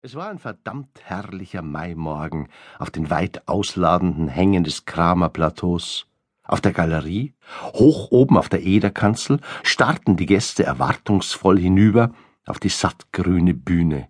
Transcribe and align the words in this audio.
Es 0.00 0.14
war 0.14 0.28
ein 0.28 0.38
verdammt 0.38 1.00
herrlicher 1.02 1.60
Maimorgen 1.60 2.46
auf 2.78 2.88
den 2.88 3.10
weit 3.10 3.48
ausladenden 3.48 4.28
Hängen 4.28 4.62
des 4.62 4.84
Kramer 4.84 5.28
Plateaus. 5.28 6.06
Auf 6.44 6.60
der 6.60 6.70
Galerie, 6.70 7.34
hoch 7.72 8.12
oben 8.12 8.38
auf 8.38 8.48
der 8.48 8.62
Ederkanzel, 8.62 9.40
starrten 9.64 10.16
die 10.16 10.26
Gäste 10.26 10.62
erwartungsvoll 10.62 11.58
hinüber 11.58 12.12
auf 12.46 12.60
die 12.60 12.68
sattgrüne 12.68 13.54
Bühne. 13.54 14.08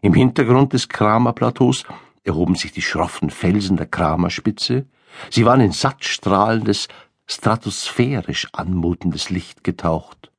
Im 0.00 0.14
Hintergrund 0.14 0.72
des 0.72 0.88
Kramer 0.88 1.34
Plateaus 1.34 1.84
erhoben 2.24 2.54
sich 2.54 2.72
die 2.72 2.80
schroffen 2.80 3.28
Felsen 3.28 3.76
der 3.76 3.88
Kramerspitze. 3.88 4.86
Sie 5.28 5.44
waren 5.44 5.60
in 5.60 5.72
sattstrahlendes, 5.72 6.88
stratosphärisch 7.26 8.48
anmutendes 8.52 9.28
Licht 9.28 9.64
getaucht. 9.64 10.32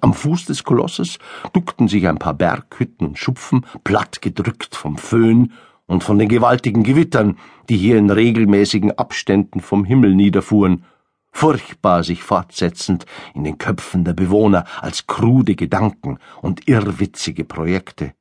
Am 0.00 0.14
Fuß 0.14 0.46
des 0.46 0.64
Kolosses 0.64 1.18
duckten 1.52 1.88
sich 1.88 2.06
ein 2.08 2.18
paar 2.18 2.34
Berghütten 2.34 3.08
und 3.08 3.18
Schupfen, 3.18 3.64
platt 3.84 4.20
gedrückt 4.20 4.74
vom 4.74 4.98
Föhn 4.98 5.52
und 5.86 6.04
von 6.04 6.18
den 6.18 6.28
gewaltigen 6.28 6.82
Gewittern, 6.82 7.38
die 7.68 7.76
hier 7.76 7.96
in 7.98 8.10
regelmäßigen 8.10 8.92
Abständen 8.92 9.60
vom 9.60 9.84
Himmel 9.84 10.14
niederfuhren, 10.14 10.84
furchtbar 11.32 12.02
sich 12.02 12.22
fortsetzend 12.22 13.06
in 13.34 13.44
den 13.44 13.58
Köpfen 13.58 14.04
der 14.04 14.14
Bewohner 14.14 14.64
als 14.80 15.06
krude 15.06 15.54
Gedanken 15.54 16.18
und 16.40 16.68
irrwitzige 16.68 17.44
Projekte. 17.44 18.14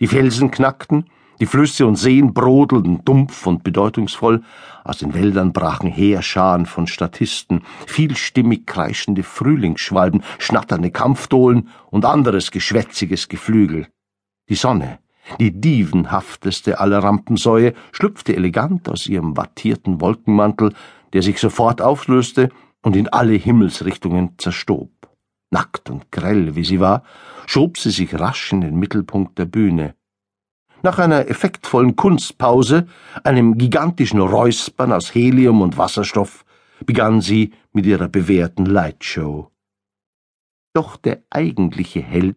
Die 0.00 0.06
Felsen 0.06 0.50
knackten, 0.50 1.06
die 1.40 1.46
Flüsse 1.46 1.86
und 1.86 1.96
Seen 1.96 2.34
brodelten 2.34 3.04
dumpf 3.04 3.46
und 3.46 3.64
bedeutungsvoll, 3.64 4.42
aus 4.84 4.98
den 4.98 5.14
Wäldern 5.14 5.52
brachen 5.52 5.90
Heerscharen 5.90 6.66
von 6.66 6.86
Statisten, 6.86 7.62
vielstimmig 7.86 8.66
kreischende 8.66 9.22
Frühlingsschwalben, 9.22 10.22
schnatternde 10.38 10.90
Kampfdohlen 10.90 11.68
und 11.90 12.04
anderes 12.04 12.50
geschwätziges 12.50 13.28
Geflügel. 13.28 13.86
Die 14.48 14.54
Sonne, 14.54 14.98
die 15.40 15.52
dievenhafteste 15.52 16.80
aller 16.80 16.98
Rampensäue, 16.98 17.74
schlüpfte 17.92 18.34
elegant 18.34 18.88
aus 18.88 19.06
ihrem 19.06 19.36
wattierten 19.36 20.00
Wolkenmantel, 20.00 20.74
der 21.12 21.22
sich 21.22 21.38
sofort 21.38 21.80
auflöste 21.80 22.50
und 22.82 22.96
in 22.96 23.08
alle 23.08 23.34
Himmelsrichtungen 23.34 24.34
zerstob. 24.38 24.90
Nackt 25.50 25.90
und 25.90 26.10
grell 26.10 26.56
wie 26.56 26.64
sie 26.64 26.80
war, 26.80 27.04
schob 27.46 27.78
sie 27.78 27.90
sich 27.90 28.18
rasch 28.18 28.52
in 28.52 28.62
den 28.62 28.76
Mittelpunkt 28.76 29.38
der 29.38 29.44
Bühne. 29.44 29.94
Nach 30.84 30.98
einer 30.98 31.28
effektvollen 31.28 31.94
Kunstpause, 31.94 32.88
einem 33.22 33.56
gigantischen 33.56 34.20
Räuspern 34.20 34.92
aus 34.92 35.14
Helium 35.14 35.60
und 35.60 35.78
Wasserstoff, 35.78 36.44
begann 36.84 37.20
sie 37.20 37.52
mit 37.72 37.86
ihrer 37.86 38.08
bewährten 38.08 38.66
Lightshow. 38.66 39.52
Doch 40.74 40.96
der 40.96 41.22
eigentliche 41.30 42.00
Held 42.00 42.36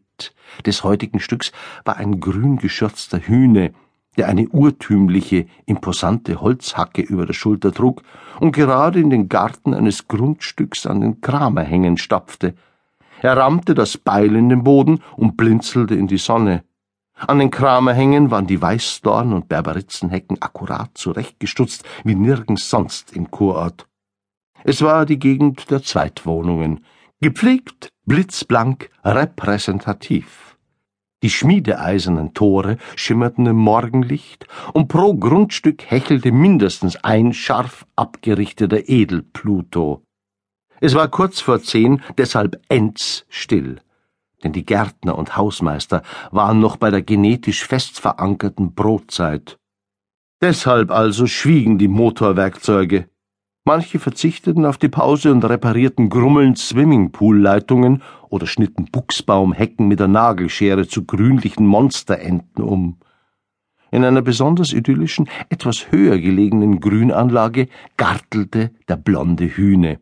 des 0.64 0.84
heutigen 0.84 1.20
Stücks 1.20 1.52
war 1.86 1.98
ein 1.98 2.20
grün 2.20 2.58
geschürzter 2.58 3.20
Hühne, 3.20 3.74
der 4.18 4.28
eine 4.28 4.48
urtümliche, 4.50 5.48
imposante 5.66 6.40
Holzhacke 6.40 7.02
über 7.02 7.26
der 7.26 7.34
Schulter 7.34 7.72
trug 7.72 8.04
und 8.40 8.52
gerade 8.52 9.00
in 9.00 9.10
den 9.10 9.28
Garten 9.28 9.74
eines 9.74 10.08
Grundstücks 10.08 10.86
an 10.86 11.02
den 11.02 11.20
Kramerhängen 11.20 11.98
stapfte. 11.98 12.54
Er 13.22 13.38
rammte 13.38 13.74
das 13.74 13.98
Beil 13.98 14.36
in 14.36 14.50
den 14.50 14.64
Boden 14.64 15.00
und 15.18 15.36
blinzelte 15.36 15.96
in 15.96 16.08
die 16.08 16.18
Sonne. 16.18 16.64
An 17.18 17.40
den 17.40 17.50
Kramerhängen 17.50 18.30
waren 18.30 18.46
die 18.46 18.62
Weißdorn- 18.62 19.34
und 19.34 19.48
Berberitzenhecken 19.48 20.42
akkurat 20.42 20.92
zurechtgestutzt 20.96 21.86
wie 22.04 22.16
nirgends 22.16 22.70
sonst 22.70 23.16
im 23.16 23.32
Kurort. 23.32 23.88
Es 24.66 24.82
war 24.82 25.06
die 25.06 25.20
Gegend 25.20 25.72
der 25.72 25.82
Zweitwohnungen, 25.82 26.84
gepflegt, 27.22 27.90
blitzblank, 28.06 28.90
repräsentativ. 29.04 30.58
Die 31.24 31.30
schmiedeeisernen 31.30 32.34
Tore 32.34 32.78
schimmerten 32.96 33.46
im 33.46 33.56
Morgenlicht, 33.56 34.48
und 34.74 34.90
pro 34.90 35.16
Grundstück 35.16 35.90
hechelte 35.90 36.32
mindestens 36.32 36.98
ein 36.98 37.34
scharf 37.34 37.86
abgerichteter 37.96 38.90
Edelpluto. 38.90 40.04
Es 40.82 40.94
war 40.94 41.08
kurz 41.08 41.40
vor 41.40 41.62
zehn, 41.62 42.04
deshalb 42.18 42.62
endstill 42.68 43.80
denn 44.46 44.54
die 44.54 44.66
Gärtner 44.66 45.18
und 45.18 45.36
Hausmeister 45.36 46.04
waren 46.32 46.60
noch 46.60 46.78
bei 46.78 46.92
der 46.92 47.02
genetisch 47.02 47.66
fest 47.66 48.00
verankerten 48.00 48.76
Brotzeit. 48.76 49.58
Deshalb 50.40 50.92
also 50.92 51.26
schwiegen 51.26 51.80
die 51.80 51.88
Motorwerkzeuge. 51.88 53.10
Manche 53.66 53.98
verzichteten 53.98 54.64
auf 54.66 54.78
die 54.78 54.90
Pause 54.90 55.32
und 55.32 55.44
reparierten 55.44 56.10
grummelnd 56.10 56.60
Swimmingpool-Leitungen 56.60 58.04
oder 58.30 58.46
schnitten 58.46 58.86
Buchsbaumhecken 58.86 59.88
mit 59.88 60.00
der 60.00 60.08
Nagelschere 60.08 60.88
zu 60.88 61.06
grünlichen 61.06 61.66
Monsterenten 61.66 62.64
um. 62.64 63.00
In 63.90 64.04
einer 64.04 64.22
besonders 64.22 64.74
idyllischen, 64.74 65.28
etwas 65.50 65.92
höher 65.92 66.20
gelegenen 66.20 66.80
Grünanlage 66.80 67.68
gartelte 67.98 68.72
der 68.88 68.98
blonde 68.98 69.46
Hühne. 69.46 70.00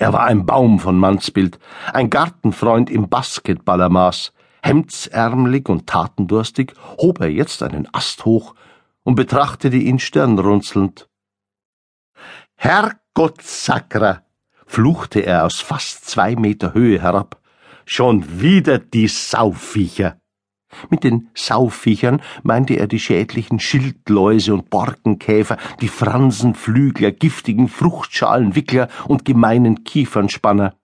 Er 0.00 0.14
war 0.14 0.24
ein 0.24 0.46
Baum 0.46 0.78
von 0.80 0.96
Mannsbild, 0.96 1.58
ein 1.92 2.08
Gartenfreund 2.08 2.88
im 2.88 3.10
Basketballermaß. 3.10 4.32
Hemdsärmelig 4.62 5.68
und 5.68 5.86
tatendurstig 5.86 6.72
hob 6.96 7.20
er 7.20 7.30
jetzt 7.30 7.62
einen 7.62 7.86
Ast 7.92 8.24
hoch 8.24 8.54
und 9.02 9.14
betrachtete 9.14 9.76
ihn 9.76 9.98
stirnrunzelnd. 9.98 11.10
Herrgott 12.56 13.42
Sakra! 13.42 14.24
fluchte 14.66 15.20
er 15.20 15.44
aus 15.44 15.60
fast 15.60 16.06
zwei 16.06 16.34
Meter 16.34 16.72
Höhe 16.72 17.02
herab. 17.02 17.42
Schon 17.84 18.40
wieder 18.40 18.78
die 18.78 19.08
Sauviecher! 19.08 20.19
Mit 20.88 21.04
den 21.04 21.28
Sauviechern 21.34 22.22
meinte 22.42 22.74
er 22.74 22.86
die 22.86 23.00
schädlichen 23.00 23.58
Schildläuse 23.58 24.54
und 24.54 24.70
Borkenkäfer, 24.70 25.56
die 25.80 25.88
Fransenflügler, 25.88 27.10
giftigen 27.10 27.68
Fruchtschalenwickler 27.68 28.88
und 29.06 29.24
gemeinen 29.24 29.84
Kiefernspanner. 29.84 30.74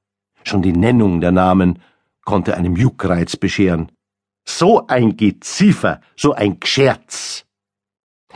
Schon 0.43 0.63
die 0.63 0.73
Nennung 0.73 1.21
der 1.21 1.33
Namen 1.33 1.79
konnte 2.25 2.57
einem 2.57 2.77
Juckreiz 2.77 3.37
bescheren. 3.37 3.93
So 4.45 4.87
ein 4.87 5.17
Geziefer, 5.17 6.01
so 6.17 6.33
ein 6.33 6.61
Gscherz! 6.61 7.45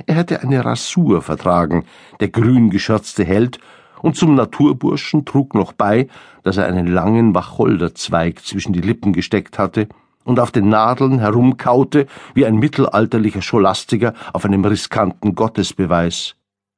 Er 0.07 0.15
hätte 0.15 0.41
eine 0.41 0.65
Rasur 0.65 1.21
vertragen, 1.21 1.85
der 2.21 2.29
grün 2.29 2.71
geschürzte 2.71 3.25
Held, 3.25 3.61
und 4.03 4.17
zum 4.17 4.35
Naturburschen 4.35 5.27
trug 5.27 5.55
noch 5.55 5.73
bei, 5.73 6.09
dass 6.43 6.57
er 6.57 6.67
einen 6.67 6.87
langen 6.87 7.35
Wacholderzweig 7.35 8.43
zwischen 8.43 8.73
die 8.73 8.81
Lippen 8.81 9.13
gesteckt 9.13 9.59
hatte 9.59 9.89
und 10.25 10.39
auf 10.41 10.51
den 10.51 10.69
Nadeln 10.69 11.19
herumkaute 11.19 12.07
wie 12.35 12.47
ein 12.47 12.57
mittelalterlicher 12.57 13.43
Scholastiker 13.43 14.15
auf 14.33 14.45
einem 14.45 14.65
riskanten 14.65 15.35
Gottesbeweis. 15.35 16.37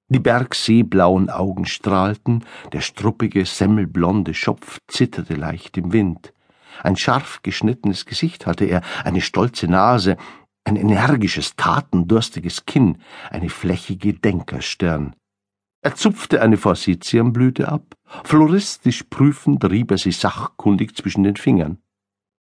Die 0.09 0.19
bergseeblauen 0.19 1.31
Augen 1.31 1.65
strahlten, 1.65 2.45
der 2.73 2.81
struppige, 2.81 3.47
semmelblonde 3.47 4.35
Schopf 4.35 4.79
zitterte 4.87 5.35
leicht 5.35 5.79
im 5.79 5.93
Wind. 5.93 6.35
Ein 6.83 6.97
scharf 6.97 7.41
geschnittenes 7.43 8.07
Gesicht 8.07 8.47
hatte 8.47 8.65
er, 8.65 8.83
eine 9.05 9.21
stolze 9.21 9.69
Nase, 9.69 10.17
ein 10.65 10.77
energisches, 10.77 11.57
tatendurstiges 11.57 12.67
Kinn, 12.67 12.99
eine 13.31 13.49
flächige 13.49 14.15
Denkerstirn. 14.15 15.17
Er 15.81 15.95
zupfte 15.97 16.41
eine 16.41 16.57
Forsythienblüte 16.57 17.69
ab, 17.69 17.95
floristisch 18.25 19.05
prüfend 19.05 19.65
rieb 19.65 19.91
er 19.91 19.99
sie 19.99 20.13
sachkundig 20.13 20.97
zwischen 20.97 21.25
den 21.25 21.37
Fingern. 21.37 21.79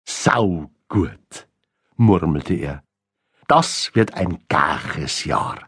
Saugut, 0.05 1.49
murmelte 1.97 2.55
er. 2.55 2.83
Das 3.49 3.91
wird 3.95 4.15
ein 4.15 4.39
gares 4.49 5.25
Jahr. 5.25 5.59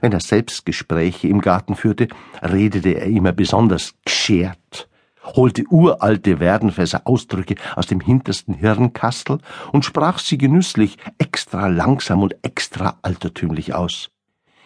Wenn 0.00 0.12
er 0.12 0.20
selbst 0.20 0.66
Gespräche 0.66 1.28
im 1.28 1.40
Garten 1.40 1.76
führte, 1.76 2.08
redete 2.42 2.90
er 2.90 3.06
immer 3.06 3.32
besonders 3.32 3.94
geschert, 4.04 4.88
holte 5.24 5.64
uralte 5.70 6.40
Werdenfässer 6.40 7.02
Ausdrücke 7.04 7.54
aus 7.76 7.86
dem 7.86 8.00
hintersten 8.00 8.54
Hirnkastel 8.54 9.38
und 9.72 9.84
sprach 9.84 10.18
sie 10.18 10.38
genüsslich, 10.38 10.98
extra 11.18 11.68
langsam 11.68 12.22
und 12.22 12.36
extra 12.42 12.98
altertümlich 13.02 13.74
aus. 13.74 14.10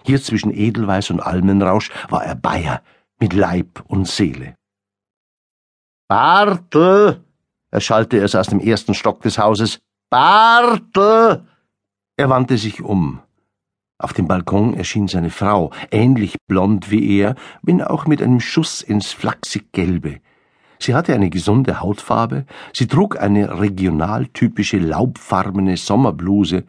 Hier 0.04 0.20
zwischen 0.22 0.52
Edelweiß 0.52 1.10
und 1.10 1.20
Almenrausch 1.20 1.90
war 2.08 2.24
er 2.24 2.34
Bayer 2.34 2.82
mit 3.20 3.34
Leib 3.34 3.84
und 3.86 4.08
Seele. 4.08 4.54
Bartel, 6.08 7.22
erschallte 7.72 8.18
es 8.18 8.36
aus 8.36 8.46
dem 8.46 8.60
ersten 8.60 8.94
Stock 8.94 9.22
des 9.22 9.38
Hauses. 9.38 9.80
Bartel! 10.10 11.44
Er 12.16 12.28
wandte 12.28 12.56
sich 12.56 12.82
um. 12.82 13.20
Auf 13.98 14.12
dem 14.12 14.28
Balkon 14.28 14.74
erschien 14.74 15.08
seine 15.08 15.30
Frau, 15.30 15.72
ähnlich 15.90 16.36
blond 16.46 16.90
wie 16.90 17.18
er, 17.18 17.34
wenn 17.62 17.82
auch 17.82 18.06
mit 18.06 18.22
einem 18.22 18.40
Schuss 18.40 18.82
ins 18.82 19.12
flachsig 19.12 19.72
Gelbe. 19.72 20.20
Sie 20.78 20.94
hatte 20.94 21.14
eine 21.14 21.30
gesunde 21.30 21.80
Hautfarbe, 21.80 22.44
sie 22.72 22.88
trug 22.88 23.18
eine 23.18 23.60
regionaltypische 23.60 24.78
laubfarbene 24.78 25.76
Sommerbluse, 25.76 26.64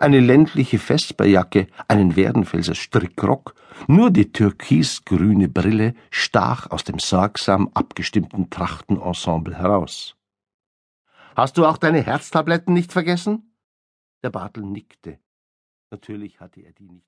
eine 0.00 0.20
ländliche 0.20 0.78
Vesperjacke, 0.78 1.66
einen 1.86 2.16
Werdenfelser 2.16 2.74
Strickrock, 2.74 3.54
nur 3.86 4.10
die 4.10 4.32
türkisgrüne 4.32 5.48
Brille 5.48 5.94
stach 6.10 6.70
aus 6.70 6.84
dem 6.84 6.98
sorgsam 6.98 7.70
abgestimmten 7.74 8.50
Trachtenensemble 8.50 9.56
heraus. 9.56 10.17
Hast 11.38 11.56
du 11.56 11.66
auch 11.66 11.76
deine 11.76 12.02
Herztabletten 12.02 12.74
nicht 12.74 12.90
vergessen? 12.90 13.54
Der 14.24 14.30
Bartel 14.30 14.64
nickte. 14.64 15.20
Natürlich 15.92 16.40
hatte 16.40 16.62
er 16.62 16.72
die 16.72 16.88
nicht 16.88 17.06